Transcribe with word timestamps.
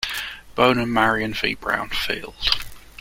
Bone 0.55 0.79
and 0.79 0.91
Marion 0.91 1.35
V. 1.35 1.55
Brownfield. 1.55 2.63